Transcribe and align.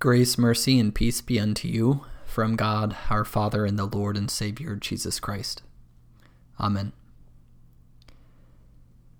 Grace, 0.00 0.38
mercy, 0.38 0.78
and 0.78 0.94
peace 0.94 1.20
be 1.20 1.38
unto 1.38 1.68
you 1.68 2.06
from 2.24 2.56
God 2.56 2.96
our 3.10 3.22
Father 3.22 3.66
and 3.66 3.78
the 3.78 3.84
Lord 3.84 4.16
and 4.16 4.30
Savior 4.30 4.74
Jesus 4.74 5.20
Christ. 5.20 5.60
Amen. 6.58 6.92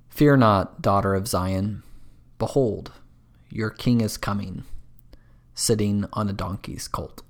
Fear 0.08 0.38
not, 0.38 0.80
daughter 0.80 1.14
of 1.14 1.28
Zion. 1.28 1.82
Behold, 2.38 2.92
your 3.50 3.68
king 3.68 4.00
is 4.00 4.16
coming, 4.16 4.64
sitting 5.54 6.06
on 6.14 6.30
a 6.30 6.32
donkey's 6.32 6.88
colt. 6.88 7.20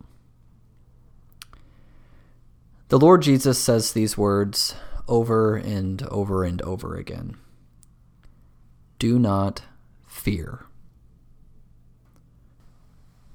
The 2.87 3.01
Lord 3.01 3.23
Jesus 3.23 3.59
says 3.59 3.93
these 3.93 4.17
words 4.17 4.77
over 5.09 5.57
and 5.57 6.05
over 6.05 6.45
and 6.45 6.63
over 6.63 6.95
again. 6.95 7.37
Do 9.01 9.19
not 9.19 9.63
fear. 10.07 10.67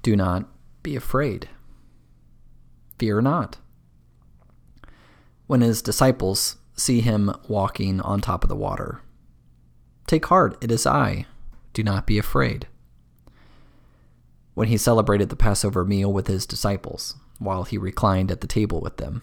Do 0.06 0.14
not 0.14 0.46
be 0.84 0.94
afraid. 0.94 1.48
Fear 2.96 3.22
not. 3.22 3.58
When 5.48 5.62
his 5.62 5.82
disciples 5.82 6.58
see 6.76 7.00
him 7.00 7.34
walking 7.48 8.00
on 8.00 8.20
top 8.20 8.44
of 8.44 8.48
the 8.48 8.54
water, 8.54 9.00
take 10.06 10.26
heart, 10.26 10.56
it 10.60 10.70
is 10.70 10.86
I. 10.86 11.26
Do 11.72 11.82
not 11.82 12.06
be 12.06 12.18
afraid. 12.18 12.68
When 14.54 14.68
he 14.68 14.76
celebrated 14.76 15.28
the 15.28 15.34
Passover 15.34 15.84
meal 15.84 16.12
with 16.12 16.28
his 16.28 16.46
disciples, 16.46 17.16
while 17.40 17.64
he 17.64 17.76
reclined 17.76 18.30
at 18.30 18.40
the 18.42 18.46
table 18.46 18.80
with 18.80 18.98
them, 18.98 19.22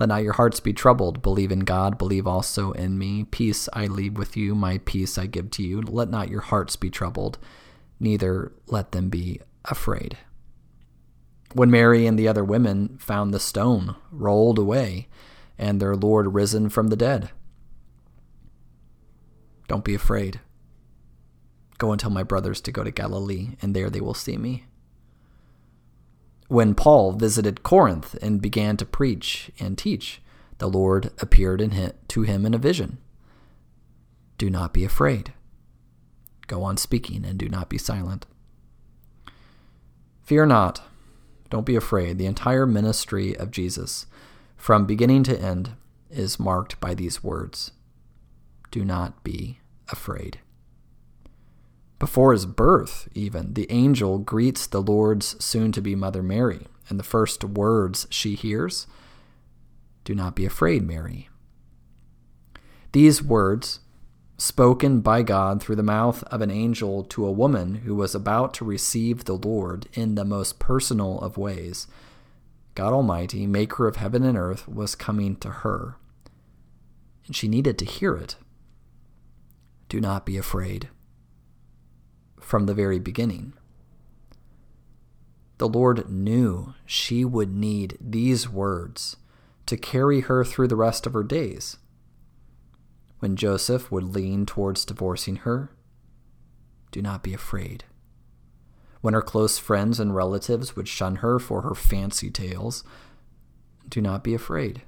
let 0.00 0.08
not 0.08 0.24
your 0.24 0.32
hearts 0.32 0.58
be 0.58 0.72
troubled. 0.72 1.22
Believe 1.22 1.52
in 1.52 1.60
God, 1.60 1.96
believe 1.96 2.26
also 2.26 2.72
in 2.72 2.98
me. 2.98 3.22
Peace 3.22 3.68
I 3.72 3.86
leave 3.86 4.18
with 4.18 4.36
you, 4.36 4.56
my 4.56 4.78
peace 4.78 5.16
I 5.16 5.26
give 5.26 5.48
to 5.52 5.62
you. 5.62 5.80
Let 5.80 6.10
not 6.10 6.28
your 6.28 6.40
hearts 6.40 6.74
be 6.74 6.90
troubled, 6.90 7.38
neither 8.00 8.50
let 8.66 8.90
them 8.90 9.10
be 9.10 9.40
afraid. 9.64 10.18
When 11.52 11.70
Mary 11.70 12.06
and 12.06 12.18
the 12.18 12.28
other 12.28 12.44
women 12.44 12.96
found 12.98 13.34
the 13.34 13.40
stone 13.40 13.96
rolled 14.10 14.58
away 14.58 15.08
and 15.58 15.80
their 15.80 15.96
Lord 15.96 16.34
risen 16.34 16.68
from 16.68 16.88
the 16.88 16.96
dead, 16.96 17.30
don't 19.68 19.84
be 19.84 19.94
afraid. 19.94 20.40
Go 21.78 21.92
and 21.92 22.00
tell 22.00 22.10
my 22.10 22.22
brothers 22.22 22.60
to 22.62 22.72
go 22.72 22.84
to 22.84 22.90
Galilee, 22.90 23.50
and 23.62 23.74
there 23.74 23.88
they 23.88 24.00
will 24.00 24.14
see 24.14 24.36
me. 24.36 24.66
When 26.48 26.74
Paul 26.74 27.12
visited 27.12 27.62
Corinth 27.62 28.16
and 28.20 28.42
began 28.42 28.76
to 28.78 28.84
preach 28.84 29.52
and 29.60 29.78
teach, 29.78 30.20
the 30.58 30.68
Lord 30.68 31.12
appeared 31.18 31.60
in 31.60 31.92
to 32.08 32.22
him 32.22 32.44
in 32.44 32.52
a 32.52 32.58
vision. 32.58 32.98
Do 34.36 34.50
not 34.50 34.74
be 34.74 34.84
afraid. 34.84 35.32
Go 36.48 36.64
on 36.64 36.76
speaking 36.76 37.24
and 37.24 37.38
do 37.38 37.48
not 37.48 37.68
be 37.68 37.78
silent. 37.78 38.26
Fear 40.30 40.46
not. 40.46 40.82
Don't 41.50 41.66
be 41.66 41.74
afraid. 41.74 42.16
The 42.16 42.26
entire 42.26 42.64
ministry 42.64 43.36
of 43.36 43.50
Jesus, 43.50 44.06
from 44.56 44.86
beginning 44.86 45.24
to 45.24 45.36
end, 45.36 45.72
is 46.08 46.38
marked 46.38 46.78
by 46.78 46.94
these 46.94 47.24
words 47.24 47.72
Do 48.70 48.84
not 48.84 49.24
be 49.24 49.58
afraid. 49.88 50.38
Before 51.98 52.30
his 52.30 52.46
birth, 52.46 53.08
even, 53.12 53.54
the 53.54 53.66
angel 53.72 54.18
greets 54.20 54.68
the 54.68 54.80
Lord's 54.80 55.34
soon 55.44 55.72
to 55.72 55.80
be 55.80 55.96
Mother 55.96 56.22
Mary, 56.22 56.68
and 56.88 56.96
the 56.96 57.02
first 57.02 57.42
words 57.42 58.06
she 58.08 58.36
hears 58.36 58.86
Do 60.04 60.14
not 60.14 60.36
be 60.36 60.46
afraid, 60.46 60.86
Mary. 60.86 61.28
These 62.92 63.20
words 63.20 63.80
spoken 64.40 65.00
by 65.00 65.22
God 65.22 65.62
through 65.62 65.76
the 65.76 65.82
mouth 65.82 66.22
of 66.24 66.40
an 66.40 66.50
angel 66.50 67.04
to 67.04 67.26
a 67.26 67.30
woman 67.30 67.76
who 67.76 67.94
was 67.94 68.14
about 68.14 68.54
to 68.54 68.64
receive 68.64 69.24
the 69.24 69.34
Lord 69.34 69.86
in 69.92 70.14
the 70.14 70.24
most 70.24 70.58
personal 70.58 71.20
of 71.20 71.36
ways. 71.36 71.86
God 72.74 72.94
Almighty, 72.94 73.46
maker 73.46 73.86
of 73.86 73.96
heaven 73.96 74.24
and 74.24 74.38
earth, 74.38 74.66
was 74.66 74.94
coming 74.94 75.36
to 75.36 75.50
her, 75.50 75.96
and 77.26 77.36
she 77.36 77.48
needed 77.48 77.78
to 77.78 77.84
hear 77.84 78.16
it. 78.16 78.36
Do 79.90 80.00
not 80.00 80.24
be 80.24 80.38
afraid. 80.38 80.88
From 82.40 82.64
the 82.64 82.74
very 82.74 82.98
beginning, 82.98 83.52
the 85.58 85.68
Lord 85.68 86.10
knew 86.10 86.72
she 86.86 87.26
would 87.26 87.54
need 87.54 87.98
these 88.00 88.48
words 88.48 89.18
to 89.66 89.76
carry 89.76 90.20
her 90.20 90.44
through 90.44 90.68
the 90.68 90.76
rest 90.76 91.06
of 91.06 91.12
her 91.12 91.22
days 91.22 91.76
when 93.20 93.36
Joseph 93.36 93.90
would 93.92 94.14
lean 94.14 94.44
towards 94.46 94.84
divorcing 94.84 95.36
her, 95.36 95.70
do 96.90 97.00
not 97.00 97.22
be 97.22 97.32
afraid. 97.32 97.84
When 99.00 99.14
her 99.14 99.22
close 99.22 99.58
friends 99.58 100.00
and 100.00 100.14
relatives 100.14 100.74
would 100.74 100.88
shun 100.88 101.16
her 101.16 101.38
for 101.38 101.62
her 101.62 101.74
fancy 101.74 102.30
tales, 102.30 102.82
do 103.88 104.00
not 104.00 104.24
be 104.24 104.34
afraid. 104.34 104.82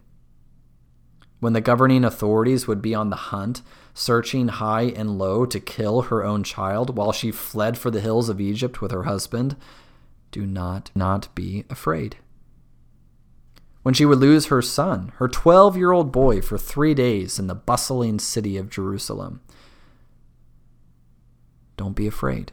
When 1.40 1.52
the 1.52 1.60
governing 1.60 2.04
authorities 2.04 2.66
would 2.66 2.82
be 2.82 2.94
on 2.94 3.10
the 3.10 3.16
hunt, 3.16 3.62
searching 3.94 4.48
high 4.48 4.82
and 4.82 5.18
low 5.18 5.44
to 5.46 5.60
kill 5.60 6.02
her 6.02 6.24
own 6.24 6.42
child 6.42 6.96
while 6.96 7.12
she 7.12 7.30
fled 7.30 7.76
for 7.76 7.90
the 7.90 8.00
hills 8.00 8.28
of 8.28 8.40
Egypt 8.40 8.80
with 8.80 8.92
her 8.92 9.04
husband, 9.04 9.56
do 10.30 10.46
not 10.46 10.90
not 10.94 11.34
be 11.34 11.64
afraid 11.68 12.16
when 13.82 13.94
she 13.94 14.04
would 14.04 14.18
lose 14.18 14.46
her 14.46 14.62
son, 14.62 15.12
her 15.16 15.28
12 15.28 15.76
year 15.76 15.92
old 15.92 16.12
boy, 16.12 16.40
for 16.40 16.56
three 16.56 16.94
days 16.94 17.38
in 17.38 17.48
the 17.48 17.54
bustling 17.54 18.18
city 18.18 18.56
of 18.56 18.70
Jerusalem. 18.70 19.40
Don't 21.76 21.96
be 21.96 22.06
afraid. 22.06 22.52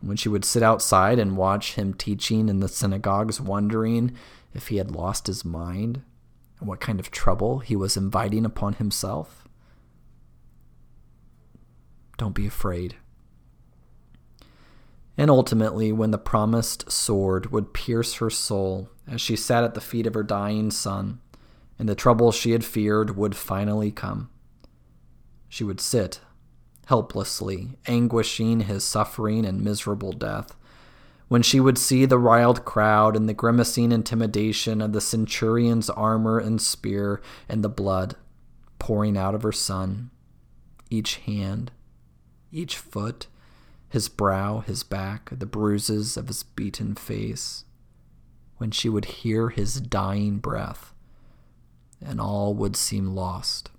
When 0.00 0.16
she 0.16 0.28
would 0.28 0.44
sit 0.44 0.62
outside 0.62 1.18
and 1.18 1.36
watch 1.36 1.74
him 1.74 1.94
teaching 1.94 2.48
in 2.48 2.60
the 2.60 2.68
synagogues, 2.68 3.40
wondering 3.40 4.14
if 4.52 4.68
he 4.68 4.76
had 4.76 4.90
lost 4.90 5.28
his 5.28 5.44
mind 5.44 6.02
and 6.58 6.68
what 6.68 6.80
kind 6.80 7.00
of 7.00 7.10
trouble 7.10 7.60
he 7.60 7.76
was 7.76 7.96
inviting 7.96 8.44
upon 8.44 8.74
himself. 8.74 9.44
Don't 12.18 12.34
be 12.34 12.46
afraid. 12.46 12.96
And 15.16 15.30
ultimately, 15.30 15.92
when 15.92 16.10
the 16.10 16.18
promised 16.18 16.90
sword 16.90 17.52
would 17.52 17.72
pierce 17.72 18.14
her 18.14 18.30
soul 18.30 18.88
as 19.06 19.20
she 19.20 19.36
sat 19.36 19.64
at 19.64 19.74
the 19.74 19.80
feet 19.80 20.06
of 20.06 20.14
her 20.14 20.22
dying 20.22 20.70
son, 20.70 21.20
and 21.78 21.88
the 21.88 21.94
trouble 21.94 22.32
she 22.32 22.52
had 22.52 22.64
feared 22.64 23.16
would 23.16 23.36
finally 23.36 23.90
come, 23.90 24.30
she 25.48 25.64
would 25.64 25.80
sit 25.80 26.20
helplessly, 26.86 27.70
anguishing 27.86 28.60
his 28.60 28.84
suffering 28.84 29.44
and 29.44 29.62
miserable 29.62 30.12
death. 30.12 30.56
When 31.28 31.42
she 31.42 31.58
would 31.58 31.78
see 31.78 32.04
the 32.04 32.18
riled 32.18 32.64
crowd 32.64 33.16
and 33.16 33.28
the 33.28 33.34
grimacing 33.34 33.92
intimidation 33.92 34.80
of 34.82 34.92
the 34.92 35.00
centurion's 35.00 35.88
armor 35.88 36.38
and 36.38 36.60
spear 36.60 37.22
and 37.48 37.64
the 37.64 37.70
blood 37.70 38.16
pouring 38.78 39.16
out 39.16 39.34
of 39.34 39.42
her 39.42 39.52
son, 39.52 40.10
each 40.90 41.16
hand, 41.16 41.72
each 42.52 42.76
foot, 42.76 43.26
his 43.88 44.08
brow, 44.08 44.60
his 44.60 44.82
back, 44.82 45.30
the 45.32 45.46
bruises 45.46 46.16
of 46.16 46.28
his 46.28 46.42
beaten 46.42 46.94
face, 46.94 47.64
when 48.58 48.70
she 48.70 48.88
would 48.88 49.04
hear 49.04 49.48
his 49.50 49.80
dying 49.80 50.38
breath, 50.38 50.94
and 52.04 52.20
all 52.20 52.54
would 52.54 52.76
seem 52.76 53.14
lost. 53.14 53.70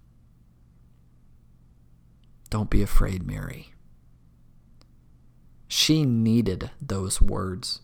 Don't 2.50 2.70
be 2.70 2.82
afraid, 2.82 3.26
Mary. 3.26 3.74
She 5.68 6.06
needed 6.06 6.72
those 6.82 7.22
words. 7.22 7.82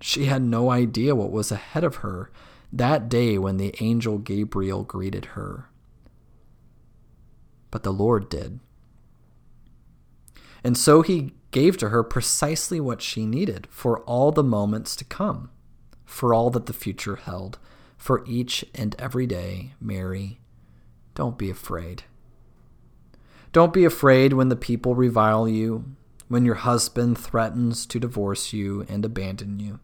She 0.00 0.26
had 0.26 0.42
no 0.42 0.70
idea 0.70 1.14
what 1.14 1.32
was 1.32 1.50
ahead 1.50 1.84
of 1.84 1.96
her 1.96 2.30
that 2.72 3.08
day 3.08 3.38
when 3.38 3.56
the 3.56 3.74
angel 3.80 4.18
Gabriel 4.18 4.84
greeted 4.84 5.26
her. 5.26 5.68
But 7.70 7.82
the 7.82 7.92
Lord 7.92 8.28
did. 8.28 8.60
And 10.68 10.76
so 10.76 11.00
he 11.00 11.32
gave 11.50 11.78
to 11.78 11.88
her 11.88 12.02
precisely 12.02 12.78
what 12.78 13.00
she 13.00 13.24
needed 13.24 13.66
for 13.70 14.00
all 14.00 14.32
the 14.32 14.44
moments 14.44 14.94
to 14.96 15.04
come, 15.06 15.48
for 16.04 16.34
all 16.34 16.50
that 16.50 16.66
the 16.66 16.74
future 16.74 17.16
held, 17.16 17.58
for 17.96 18.22
each 18.26 18.66
and 18.74 18.94
every 18.98 19.26
day. 19.26 19.72
Mary, 19.80 20.40
don't 21.14 21.38
be 21.38 21.48
afraid. 21.48 22.02
Don't 23.50 23.72
be 23.72 23.86
afraid 23.86 24.34
when 24.34 24.50
the 24.50 24.56
people 24.56 24.94
revile 24.94 25.48
you, 25.48 25.96
when 26.28 26.44
your 26.44 26.56
husband 26.56 27.16
threatens 27.16 27.86
to 27.86 27.98
divorce 27.98 28.52
you 28.52 28.84
and 28.90 29.06
abandon 29.06 29.58
you. 29.58 29.80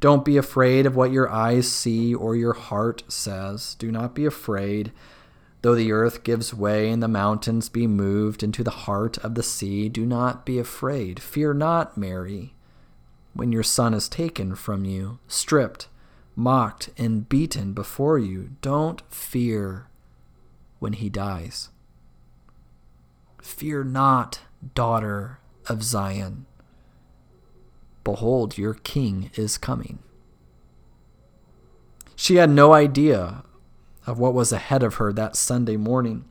Don't 0.00 0.24
be 0.24 0.38
afraid 0.38 0.86
of 0.86 0.96
what 0.96 1.12
your 1.12 1.28
eyes 1.30 1.70
see 1.70 2.14
or 2.14 2.34
your 2.34 2.54
heart 2.54 3.02
says. 3.08 3.74
Do 3.74 3.92
not 3.92 4.14
be 4.14 4.24
afraid 4.24 4.92
Though 5.62 5.74
the 5.74 5.92
earth 5.92 6.24
gives 6.24 6.54
way 6.54 6.90
and 6.90 7.02
the 7.02 7.08
mountains 7.08 7.68
be 7.68 7.86
moved 7.86 8.42
into 8.42 8.64
the 8.64 8.70
heart 8.70 9.18
of 9.18 9.34
the 9.34 9.42
sea, 9.42 9.88
do 9.88 10.06
not 10.06 10.46
be 10.46 10.58
afraid. 10.58 11.20
Fear 11.20 11.54
not, 11.54 11.98
Mary, 11.98 12.54
when 13.34 13.52
your 13.52 13.62
son 13.62 13.92
is 13.92 14.08
taken 14.08 14.54
from 14.54 14.84
you, 14.86 15.18
stripped, 15.28 15.88
mocked, 16.34 16.88
and 16.96 17.28
beaten 17.28 17.74
before 17.74 18.18
you. 18.18 18.50
Don't 18.62 19.02
fear 19.12 19.88
when 20.78 20.94
he 20.94 21.10
dies. 21.10 21.68
Fear 23.42 23.84
not, 23.84 24.40
daughter 24.74 25.40
of 25.66 25.82
Zion. 25.82 26.46
Behold, 28.02 28.56
your 28.56 28.74
king 28.74 29.30
is 29.34 29.58
coming. 29.58 29.98
She 32.16 32.36
had 32.36 32.50
no 32.50 32.72
idea 32.72 33.44
of 34.06 34.18
what 34.18 34.34
was 34.34 34.52
ahead 34.52 34.82
of 34.82 34.94
her 34.94 35.12
that 35.12 35.36
Sunday 35.36 35.76
morning. 35.76 36.24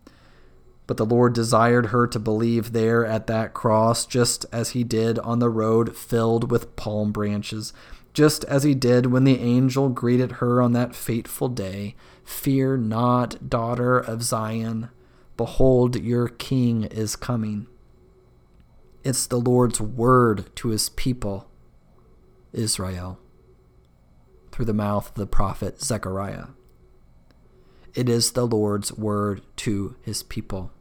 But 0.87 0.97
the 0.97 1.05
Lord 1.05 1.33
desired 1.33 1.87
her 1.87 2.07
to 2.07 2.19
believe 2.19 2.71
there 2.71 3.05
at 3.05 3.27
that 3.27 3.53
cross, 3.53 4.05
just 4.05 4.45
as 4.51 4.71
he 4.71 4.83
did 4.83 5.19
on 5.19 5.39
the 5.39 5.49
road 5.49 5.95
filled 5.95 6.49
with 6.49 6.75
palm 6.75 7.11
branches, 7.11 7.73
just 8.13 8.43
as 8.45 8.63
he 8.63 8.73
did 8.73 9.05
when 9.07 9.23
the 9.23 9.39
angel 9.39 9.89
greeted 9.89 10.33
her 10.33 10.61
on 10.61 10.73
that 10.73 10.95
fateful 10.95 11.47
day 11.47 11.95
Fear 12.29 12.77
not, 12.77 13.49
daughter 13.49 13.97
of 13.97 14.21
Zion. 14.21 14.89
Behold, 15.35 15.95
your 15.99 16.27
king 16.27 16.83
is 16.83 17.15
coming. 17.15 17.65
It's 19.03 19.25
the 19.25 19.39
Lord's 19.39 19.81
word 19.81 20.55
to 20.57 20.67
his 20.67 20.89
people, 20.89 21.49
Israel, 22.53 23.17
through 24.51 24.65
the 24.65 24.75
mouth 24.75 25.09
of 25.09 25.15
the 25.15 25.25
prophet 25.25 25.81
Zechariah. 25.81 26.49
It 27.95 28.07
is 28.07 28.31
the 28.31 28.45
Lord's 28.45 28.93
word 28.93 29.41
to 29.57 29.95
his 30.01 30.21
people, 30.21 30.71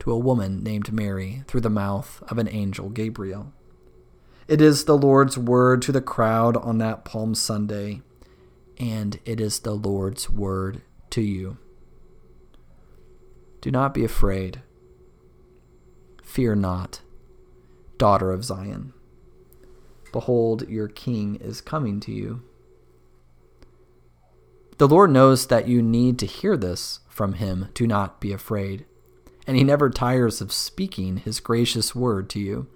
to 0.00 0.12
a 0.12 0.18
woman 0.18 0.62
named 0.62 0.92
Mary, 0.92 1.44
through 1.46 1.62
the 1.62 1.70
mouth 1.70 2.22
of 2.28 2.36
an 2.38 2.48
angel 2.48 2.90
Gabriel. 2.90 3.52
It 4.46 4.60
is 4.60 4.84
the 4.84 4.98
Lord's 4.98 5.38
word 5.38 5.80
to 5.82 5.92
the 5.92 6.02
crowd 6.02 6.56
on 6.56 6.78
that 6.78 7.04
Palm 7.04 7.34
Sunday, 7.34 8.02
and 8.78 9.18
it 9.24 9.40
is 9.40 9.60
the 9.60 9.74
Lord's 9.74 10.28
word 10.28 10.82
to 11.10 11.22
you. 11.22 11.56
Do 13.60 13.70
not 13.70 13.94
be 13.94 14.04
afraid. 14.04 14.62
Fear 16.22 16.56
not, 16.56 17.00
daughter 17.98 18.30
of 18.30 18.44
Zion. 18.44 18.92
Behold, 20.12 20.68
your 20.68 20.88
king 20.88 21.36
is 21.36 21.60
coming 21.60 22.00
to 22.00 22.12
you. 22.12 22.42
The 24.80 24.88
Lord 24.88 25.10
knows 25.10 25.48
that 25.48 25.68
you 25.68 25.82
need 25.82 26.18
to 26.20 26.26
hear 26.26 26.56
this 26.56 27.00
from 27.06 27.34
Him. 27.34 27.68
Do 27.74 27.86
not 27.86 28.18
be 28.18 28.32
afraid. 28.32 28.86
And 29.46 29.54
He 29.54 29.62
never 29.62 29.90
tires 29.90 30.40
of 30.40 30.54
speaking 30.54 31.18
His 31.18 31.38
gracious 31.38 31.94
word 31.94 32.30
to 32.30 32.40
you. 32.40 32.66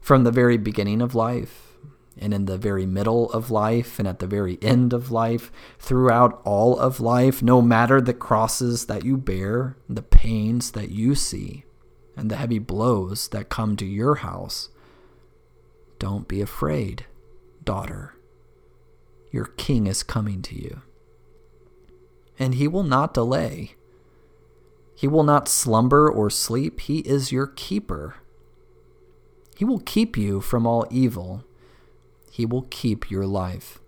From 0.00 0.22
the 0.22 0.30
very 0.30 0.56
beginning 0.56 1.02
of 1.02 1.16
life, 1.16 1.76
and 2.16 2.32
in 2.32 2.44
the 2.44 2.56
very 2.56 2.86
middle 2.86 3.32
of 3.32 3.50
life, 3.50 3.98
and 3.98 4.06
at 4.06 4.20
the 4.20 4.28
very 4.28 4.60
end 4.62 4.92
of 4.92 5.10
life, 5.10 5.50
throughout 5.80 6.40
all 6.44 6.78
of 6.78 7.00
life, 7.00 7.42
no 7.42 7.60
matter 7.60 8.00
the 8.00 8.14
crosses 8.14 8.86
that 8.86 9.04
you 9.04 9.16
bear, 9.16 9.76
the 9.88 10.02
pains 10.02 10.70
that 10.70 10.90
you 10.90 11.16
see, 11.16 11.64
and 12.16 12.30
the 12.30 12.36
heavy 12.36 12.60
blows 12.60 13.26
that 13.30 13.48
come 13.48 13.74
to 13.74 13.84
your 13.84 14.14
house, 14.14 14.68
don't 15.98 16.28
be 16.28 16.40
afraid, 16.40 17.06
daughter. 17.64 18.14
Your 19.32 19.46
king 19.46 19.88
is 19.88 20.04
coming 20.04 20.40
to 20.42 20.54
you 20.54 20.82
and 22.38 22.54
he 22.54 22.68
will 22.68 22.82
not 22.82 23.14
delay. 23.14 23.74
He 24.94 25.08
will 25.08 25.24
not 25.24 25.48
slumber 25.48 26.10
or 26.10 26.30
sleep. 26.30 26.80
He 26.80 26.98
is 27.00 27.32
your 27.32 27.46
keeper. 27.46 28.16
He 29.56 29.64
will 29.64 29.80
keep 29.80 30.16
you 30.16 30.40
from 30.40 30.66
all 30.66 30.86
evil. 30.90 31.44
He 32.30 32.46
will 32.46 32.66
keep 32.70 33.10
your 33.10 33.26
life. 33.26 33.80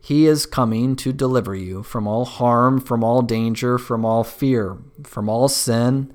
He 0.00 0.26
is 0.26 0.46
coming 0.46 0.94
to 0.96 1.12
deliver 1.12 1.54
you 1.54 1.82
from 1.82 2.06
all 2.06 2.24
harm, 2.24 2.80
from 2.80 3.02
all 3.02 3.22
danger, 3.22 3.76
from 3.76 4.04
all 4.04 4.22
fear, 4.22 4.78
from 5.02 5.28
all 5.28 5.48
sin, 5.48 6.12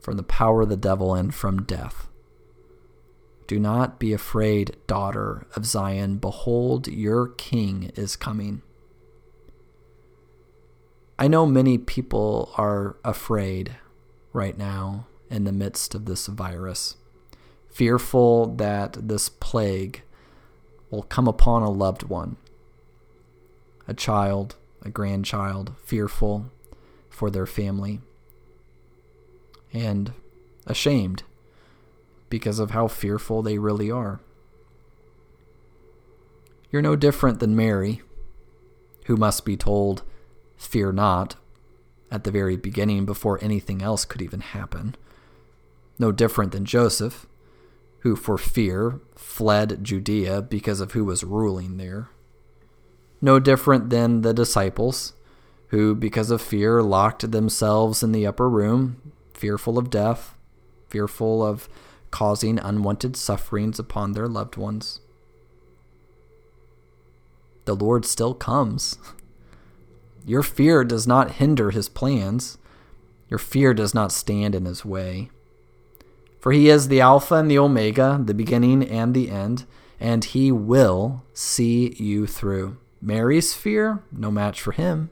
from 0.00 0.16
the 0.16 0.22
power 0.22 0.62
of 0.62 0.68
the 0.68 0.76
devil, 0.76 1.14
and 1.14 1.32
from 1.32 1.62
death. 1.62 2.08
Do 3.46 3.60
not 3.60 4.00
be 4.00 4.12
afraid, 4.12 4.76
daughter 4.86 5.46
of 5.54 5.66
Zion. 5.66 6.16
Behold, 6.16 6.88
your 6.88 7.28
king 7.28 7.92
is 7.94 8.16
coming. 8.16 8.62
I 11.18 11.28
know 11.28 11.46
many 11.46 11.78
people 11.78 12.52
are 12.56 12.96
afraid 13.04 13.76
right 14.32 14.58
now 14.58 15.06
in 15.30 15.44
the 15.44 15.52
midst 15.52 15.94
of 15.94 16.06
this 16.06 16.26
virus, 16.26 16.96
fearful 17.70 18.46
that 18.56 19.08
this 19.08 19.28
plague 19.28 20.02
will 20.90 21.04
come 21.04 21.28
upon 21.28 21.62
a 21.62 21.70
loved 21.70 22.04
one, 22.04 22.36
a 23.86 23.94
child, 23.94 24.56
a 24.82 24.90
grandchild, 24.90 25.72
fearful 25.84 26.50
for 27.10 27.30
their 27.30 27.46
family, 27.46 28.00
and 29.72 30.12
ashamed 30.66 31.22
because 32.28 32.58
of 32.58 32.72
how 32.72 32.88
fearful 32.88 33.40
they 33.40 33.58
really 33.58 33.88
are. 33.88 34.18
You're 36.72 36.82
no 36.82 36.96
different 36.96 37.38
than 37.38 37.54
Mary, 37.54 38.02
who 39.04 39.16
must 39.16 39.44
be 39.44 39.56
told 39.56 40.02
fear 40.56 40.92
not 40.92 41.36
at 42.10 42.24
the 42.24 42.30
very 42.30 42.56
beginning 42.56 43.04
before 43.04 43.42
anything 43.42 43.82
else 43.82 44.04
could 44.04 44.22
even 44.22 44.40
happen. 44.40 44.94
No 45.98 46.12
different 46.12 46.52
than 46.52 46.64
Joseph, 46.64 47.26
who 48.00 48.16
for 48.16 48.36
fear 48.36 49.00
fled 49.16 49.82
Judea 49.82 50.42
because 50.42 50.80
of 50.80 50.92
who 50.92 51.04
was 51.04 51.24
ruling 51.24 51.76
there. 51.76 52.08
No 53.20 53.38
different 53.38 53.90
than 53.90 54.20
the 54.20 54.34
disciples, 54.34 55.14
who 55.68 55.94
because 55.94 56.30
of 56.30 56.42
fear 56.42 56.82
locked 56.82 57.30
themselves 57.30 58.02
in 58.02 58.12
the 58.12 58.26
upper 58.26 58.48
room, 58.48 59.12
fearful 59.32 59.78
of 59.78 59.90
death, 59.90 60.36
fearful 60.88 61.44
of 61.44 61.68
causing 62.10 62.58
unwanted 62.58 63.16
sufferings 63.16 63.78
upon 63.78 64.12
their 64.12 64.28
loved 64.28 64.56
ones. 64.56 65.00
The 67.64 67.74
Lord 67.74 68.04
still 68.04 68.34
comes. 68.34 68.98
Your 70.26 70.42
fear 70.42 70.84
does 70.84 71.06
not 71.06 71.32
hinder 71.32 71.70
his 71.70 71.88
plans. 71.88 72.58
Your 73.28 73.38
fear 73.38 73.74
does 73.74 73.94
not 73.94 74.12
stand 74.12 74.54
in 74.54 74.64
his 74.64 74.84
way. 74.84 75.30
For 76.40 76.52
he 76.52 76.68
is 76.68 76.88
the 76.88 77.00
Alpha 77.00 77.36
and 77.36 77.50
the 77.50 77.58
Omega, 77.58 78.20
the 78.22 78.34
beginning 78.34 78.82
and 78.88 79.14
the 79.14 79.30
end, 79.30 79.64
and 79.98 80.24
he 80.24 80.52
will 80.52 81.22
see 81.32 81.94
you 81.98 82.26
through. 82.26 82.76
Mary's 83.00 83.54
fear, 83.54 84.02
no 84.12 84.30
match 84.30 84.60
for 84.60 84.72
him. 84.72 85.10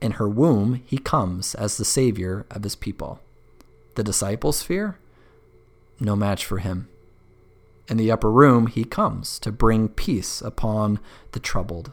In 0.00 0.12
her 0.12 0.28
womb, 0.28 0.82
he 0.86 0.98
comes 0.98 1.54
as 1.54 1.76
the 1.76 1.84
Savior 1.84 2.44
of 2.50 2.64
his 2.64 2.74
people. 2.74 3.20
The 3.94 4.02
disciples' 4.02 4.62
fear, 4.62 4.98
no 6.00 6.16
match 6.16 6.44
for 6.44 6.58
him. 6.58 6.88
In 7.88 7.96
the 7.96 8.10
upper 8.10 8.30
room, 8.30 8.66
he 8.66 8.84
comes 8.84 9.38
to 9.40 9.52
bring 9.52 9.88
peace 9.88 10.40
upon 10.40 11.00
the 11.32 11.40
troubled. 11.40 11.92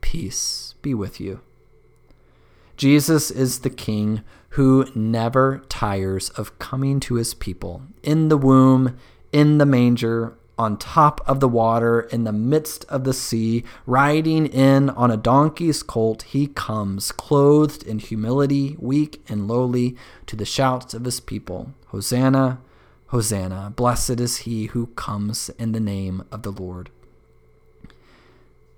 Peace 0.00 0.74
be 0.82 0.94
with 0.94 1.20
you. 1.20 1.40
Jesus 2.78 3.32
is 3.32 3.60
the 3.60 3.70
King 3.70 4.22
who 4.50 4.86
never 4.94 5.64
tires 5.68 6.30
of 6.30 6.60
coming 6.60 7.00
to 7.00 7.16
his 7.16 7.34
people 7.34 7.82
in 8.04 8.28
the 8.28 8.36
womb, 8.36 8.96
in 9.32 9.58
the 9.58 9.66
manger, 9.66 10.38
on 10.56 10.76
top 10.76 11.20
of 11.26 11.40
the 11.40 11.48
water, 11.48 12.00
in 12.00 12.22
the 12.22 12.32
midst 12.32 12.84
of 12.84 13.02
the 13.02 13.12
sea, 13.12 13.64
riding 13.84 14.46
in 14.46 14.90
on 14.90 15.10
a 15.10 15.16
donkey's 15.16 15.82
colt, 15.82 16.22
he 16.22 16.46
comes, 16.46 17.10
clothed 17.10 17.82
in 17.82 17.98
humility, 17.98 18.76
weak 18.78 19.24
and 19.28 19.48
lowly, 19.48 19.96
to 20.26 20.36
the 20.36 20.44
shouts 20.44 20.94
of 20.94 21.04
his 21.04 21.18
people. 21.18 21.74
Hosanna, 21.86 22.60
Hosanna, 23.08 23.72
blessed 23.74 24.20
is 24.20 24.38
he 24.38 24.66
who 24.66 24.86
comes 24.88 25.48
in 25.58 25.72
the 25.72 25.80
name 25.80 26.24
of 26.30 26.44
the 26.44 26.52
Lord. 26.52 26.90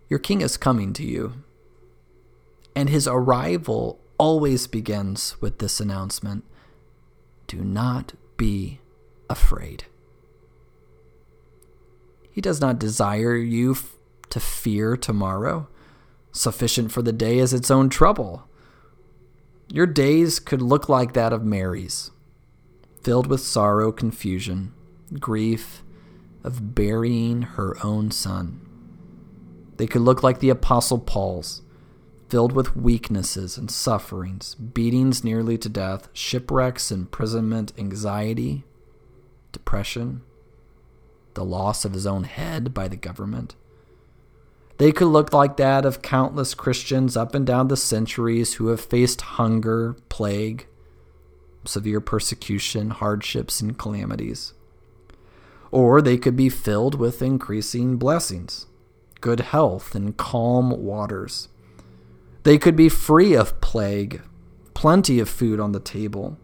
Your 0.09 0.19
king 0.19 0.40
is 0.40 0.57
coming 0.57 0.95
to 0.95 1.04
you 1.04 1.35
and 2.75 2.89
his 2.89 3.07
arrival 3.07 4.00
always 4.19 4.67
begins 4.67 5.41
with 5.41 5.59
this 5.59 5.81
announcement 5.81 6.45
Do 7.47 7.59
not 7.59 8.15
be 8.37 8.81
afraid. 9.29 9.85
He 12.31 12.41
does 12.41 12.61
not 12.61 12.79
desire 12.79 13.37
you 13.37 13.73
f- 13.73 13.97
to 14.31 14.41
fear 14.41 14.97
tomorrow. 14.97 15.69
Sufficient 16.33 16.93
for 16.93 17.03
the 17.03 17.12
day 17.12 17.39
is 17.39 17.53
its 17.53 17.71
own 17.71 17.89
trouble. 17.89 18.49
Your 19.69 19.87
days 19.87 20.39
could 20.39 20.62
look 20.62 20.89
like 20.89 21.12
that 21.15 21.33
of 21.33 21.45
Mary's, 21.45 22.11
filled 23.03 23.27
with 23.27 23.41
sorrow, 23.41 23.93
confusion, 23.93 24.73
grief 25.19 25.83
of 26.45 26.75
burying 26.75 27.43
her 27.43 27.77
own 27.85 28.11
son. 28.11 28.61
They 29.77 29.87
could 29.87 30.03
look 30.03 30.23
like 30.23 30.41
the 30.41 30.50
Apostle 30.50 30.99
Paul's, 30.99 31.62
filled 32.31 32.53
with 32.53 32.77
weaknesses 32.77 33.59
and 33.59 33.71
sufferings, 33.71 34.55
beatings 34.55 35.25
nearly 35.25 35.59
to 35.59 35.69
death, 35.69 36.09
shipwrecks, 36.13 36.91
imprisonment, 36.93 37.73
anxiety, 37.77 38.65
depression, 39.53 40.23
the 41.35 41.45
loss 41.45 41.85
of 41.85 41.93
his 41.93 42.07
own 42.07 42.25
head 42.25 42.73
by 42.73 42.89
the 42.89 42.97
government. 42.97 43.57
They 44.79 44.93
could 44.93 45.09
look 45.09 45.33
like 45.33 45.57
that 45.59 45.85
of 45.85 46.03
countless 46.03 46.55
Christians 46.55 47.17
up 47.17 47.35
and 47.35 47.47
down 47.47 47.69
the 47.69 47.77
centuries 47.77 48.55
who 48.55 48.69
have 48.69 48.81
faced 48.81 49.21
hunger, 49.21 49.97
plague, 50.09 50.67
severe 51.67 52.01
persecution, 52.01 52.91
hardships, 52.91 53.61
and 53.61 53.77
calamities. 53.79 54.55
or 55.71 56.03
they 56.03 56.19
could 56.19 56.37
be 56.37 56.49
filled 56.49 56.97
with 56.97 57.23
increasing 57.23 57.97
blessings, 57.97 58.67
good 59.21 59.41
health, 59.41 59.95
and 59.95 60.17
calm 60.17 60.71
waters. 60.83 61.49
They 62.43 62.59
could 62.59 62.77
be 62.77 62.89
free 62.89 63.35
of 63.35 63.61
plague, 63.61 64.23
plenty 64.75 65.21
of 65.21 65.29
food 65.29 65.61
on 65.61 65.73
the 65.73 65.81
table, 65.81 66.39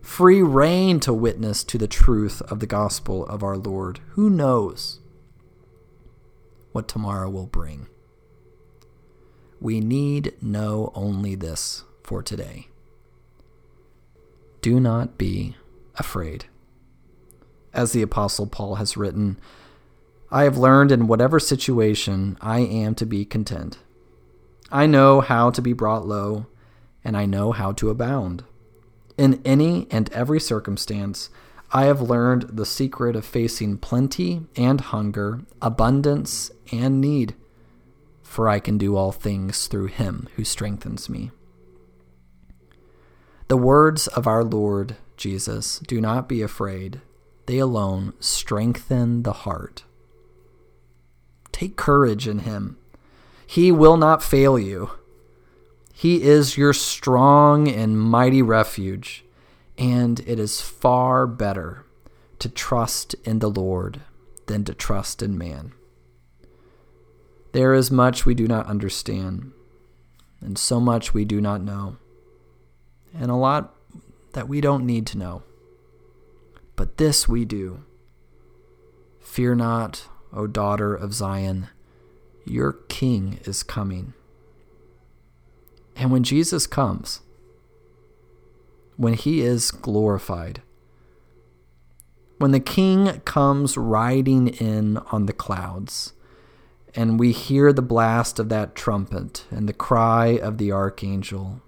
free 0.00 0.42
rein 0.42 0.98
to 1.00 1.12
witness 1.12 1.62
to 1.64 1.78
the 1.78 1.86
truth 1.86 2.40
of 2.42 2.60
the 2.60 2.66
gospel 2.66 3.26
of 3.26 3.42
our 3.42 3.56
Lord. 3.56 4.00
Who 4.10 4.30
knows 4.30 5.00
what 6.72 6.88
tomorrow 6.88 7.28
will 7.28 7.46
bring? 7.46 7.88
We 9.60 9.80
need 9.80 10.34
know 10.40 10.90
only 10.94 11.34
this 11.34 11.84
for 12.02 12.22
today. 12.22 12.68
Do 14.62 14.80
not 14.80 15.18
be 15.18 15.56
afraid. 15.96 16.46
As 17.74 17.92
the 17.92 18.02
Apostle 18.02 18.46
Paul 18.46 18.76
has 18.76 18.96
written, 18.96 19.38
I 20.30 20.44
have 20.44 20.56
learned 20.56 20.90
in 20.90 21.06
whatever 21.06 21.38
situation 21.38 22.38
I 22.40 22.60
am 22.60 22.94
to 22.96 23.06
be 23.06 23.24
content. 23.24 23.78
I 24.72 24.86
know 24.86 25.20
how 25.20 25.50
to 25.50 25.60
be 25.60 25.74
brought 25.74 26.06
low, 26.06 26.46
and 27.04 27.14
I 27.14 27.26
know 27.26 27.52
how 27.52 27.72
to 27.72 27.90
abound. 27.90 28.42
In 29.18 29.42
any 29.44 29.86
and 29.90 30.10
every 30.12 30.40
circumstance, 30.40 31.28
I 31.72 31.84
have 31.84 32.00
learned 32.00 32.56
the 32.56 32.64
secret 32.64 33.14
of 33.14 33.26
facing 33.26 33.76
plenty 33.76 34.46
and 34.56 34.80
hunger, 34.80 35.42
abundance 35.60 36.50
and 36.72 37.02
need, 37.02 37.34
for 38.22 38.48
I 38.48 38.60
can 38.60 38.78
do 38.78 38.96
all 38.96 39.12
things 39.12 39.66
through 39.66 39.88
him 39.88 40.28
who 40.36 40.44
strengthens 40.44 41.10
me. 41.10 41.30
The 43.48 43.58
words 43.58 44.06
of 44.08 44.26
our 44.26 44.42
Lord 44.42 44.96
Jesus, 45.18 45.80
do 45.80 46.00
not 46.00 46.28
be 46.30 46.40
afraid, 46.40 47.02
they 47.44 47.58
alone 47.58 48.14
strengthen 48.20 49.22
the 49.22 49.32
heart. 49.32 49.84
Take 51.52 51.76
courage 51.76 52.26
in 52.26 52.40
him. 52.40 52.78
He 53.52 53.70
will 53.70 53.98
not 53.98 54.22
fail 54.22 54.58
you. 54.58 54.92
He 55.92 56.22
is 56.22 56.56
your 56.56 56.72
strong 56.72 57.68
and 57.68 58.00
mighty 58.00 58.40
refuge, 58.40 59.26
and 59.76 60.20
it 60.20 60.38
is 60.38 60.62
far 60.62 61.26
better 61.26 61.84
to 62.38 62.48
trust 62.48 63.12
in 63.24 63.40
the 63.40 63.50
Lord 63.50 64.00
than 64.46 64.64
to 64.64 64.72
trust 64.72 65.22
in 65.22 65.36
man. 65.36 65.74
There 67.52 67.74
is 67.74 67.90
much 67.90 68.24
we 68.24 68.32
do 68.34 68.48
not 68.48 68.68
understand, 68.68 69.52
and 70.40 70.56
so 70.56 70.80
much 70.80 71.12
we 71.12 71.26
do 71.26 71.38
not 71.38 71.60
know, 71.60 71.98
and 73.12 73.30
a 73.30 73.34
lot 73.34 73.74
that 74.32 74.48
we 74.48 74.62
don't 74.62 74.86
need 74.86 75.06
to 75.08 75.18
know. 75.18 75.42
But 76.74 76.96
this 76.96 77.28
we 77.28 77.44
do. 77.44 77.84
Fear 79.20 79.56
not, 79.56 80.08
O 80.32 80.46
daughter 80.46 80.94
of 80.94 81.12
Zion, 81.12 81.68
your 82.44 82.72
king 82.72 83.40
is 83.44 83.62
coming. 83.62 84.14
And 85.96 86.10
when 86.10 86.22
Jesus 86.22 86.66
comes, 86.66 87.20
when 88.96 89.14
he 89.14 89.40
is 89.40 89.70
glorified, 89.70 90.62
when 92.38 92.50
the 92.50 92.60
king 92.60 93.20
comes 93.24 93.76
riding 93.76 94.48
in 94.48 94.96
on 94.96 95.26
the 95.26 95.32
clouds, 95.32 96.12
and 96.94 97.18
we 97.18 97.32
hear 97.32 97.72
the 97.72 97.82
blast 97.82 98.38
of 98.38 98.48
that 98.48 98.74
trumpet 98.74 99.44
and 99.50 99.68
the 99.68 99.72
cry 99.72 100.26
of 100.26 100.58
the 100.58 100.72
archangel, 100.72 101.62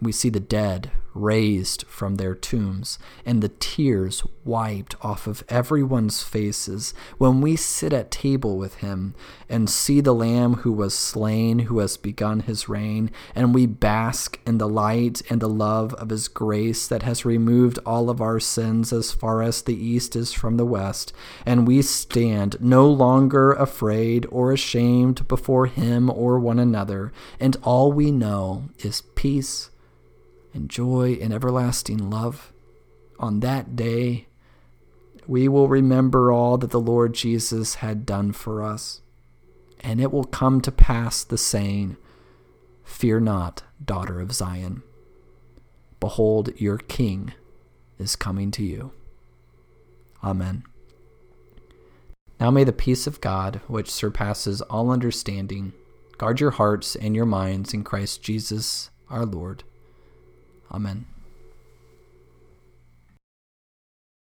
we 0.00 0.12
see 0.12 0.28
the 0.28 0.40
dead 0.40 0.90
raised 1.14 1.84
from 1.86 2.16
their 2.16 2.34
tombs, 2.34 2.98
and 3.24 3.42
the 3.42 3.48
tears 3.48 4.22
wiped 4.44 4.94
off 5.02 5.26
of 5.26 5.44
everyone's 5.48 6.22
faces. 6.22 6.94
When 7.18 7.40
we 7.40 7.56
sit 7.56 7.92
at 7.92 8.10
table 8.10 8.56
with 8.56 8.76
him 8.76 9.14
and 9.48 9.68
see 9.68 10.00
the 10.00 10.14
Lamb 10.14 10.54
who 10.54 10.72
was 10.72 10.94
slain, 10.94 11.60
who 11.60 11.78
has 11.78 11.96
begun 11.96 12.40
his 12.40 12.68
reign, 12.68 13.10
and 13.34 13.54
we 13.54 13.66
bask 13.66 14.40
in 14.46 14.58
the 14.58 14.68
light 14.68 15.22
and 15.30 15.40
the 15.40 15.48
love 15.48 15.94
of 15.94 16.10
his 16.10 16.28
grace 16.28 16.86
that 16.88 17.02
has 17.02 17.24
removed 17.24 17.78
all 17.84 18.10
of 18.10 18.20
our 18.20 18.40
sins 18.40 18.92
as 18.92 19.12
far 19.12 19.42
as 19.42 19.62
the 19.62 19.76
east 19.76 20.16
is 20.16 20.32
from 20.32 20.56
the 20.56 20.66
west, 20.66 21.12
and 21.44 21.66
we 21.66 21.82
stand 21.82 22.56
no 22.60 22.88
longer 22.88 23.52
afraid 23.52 24.26
or 24.30 24.52
ashamed 24.52 25.26
before 25.28 25.66
him 25.66 26.10
or 26.10 26.38
one 26.38 26.58
another, 26.58 27.12
and 27.38 27.56
all 27.62 27.92
we 27.92 28.10
know 28.10 28.64
is 28.78 29.02
peace 29.14 29.70
and 30.54 30.68
joy 30.68 31.18
and 31.20 31.32
everlasting 31.32 32.10
love. 32.10 32.52
On 33.18 33.40
that 33.40 33.76
day, 33.76 34.26
we 35.26 35.48
will 35.48 35.68
remember 35.68 36.32
all 36.32 36.58
that 36.58 36.70
the 36.70 36.80
Lord 36.80 37.14
Jesus 37.14 37.76
had 37.76 38.04
done 38.04 38.32
for 38.32 38.62
us, 38.62 39.00
and 39.80 40.00
it 40.00 40.12
will 40.12 40.24
come 40.24 40.60
to 40.60 40.72
pass 40.72 41.22
the 41.24 41.38
saying, 41.38 41.96
Fear 42.84 43.20
not, 43.20 43.62
daughter 43.84 44.20
of 44.20 44.32
Zion. 44.32 44.82
Behold, 46.00 46.50
your 46.60 46.78
King 46.78 47.32
is 47.98 48.16
coming 48.16 48.50
to 48.52 48.64
you. 48.64 48.92
Amen. 50.22 50.64
Now 52.40 52.50
may 52.50 52.64
the 52.64 52.72
peace 52.72 53.06
of 53.06 53.20
God, 53.20 53.60
which 53.68 53.88
surpasses 53.88 54.60
all 54.62 54.90
understanding, 54.90 55.72
guard 56.18 56.40
your 56.40 56.50
hearts 56.50 56.96
and 56.96 57.14
your 57.14 57.26
minds 57.26 57.72
in 57.72 57.84
Christ 57.84 58.22
Jesus 58.22 58.90
our 59.08 59.24
Lord. 59.24 59.62
Amen. 60.72 61.04